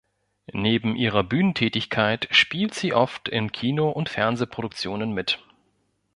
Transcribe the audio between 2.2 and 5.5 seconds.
spielt sie oft in Kino- und Fernsehproduktionen mit.